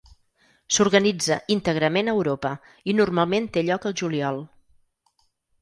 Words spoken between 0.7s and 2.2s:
S'organitza íntegrament a